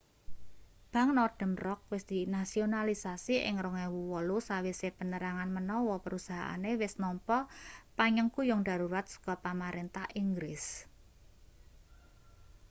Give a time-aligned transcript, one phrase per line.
[0.91, 7.37] bank northern rock wis dinasionalisasi ing 2008 sawise penerangan menawa perusahaane wis nampa
[7.97, 10.63] panyengkuyung darurat saka pamarentah inggris